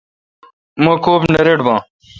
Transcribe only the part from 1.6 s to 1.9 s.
باں۔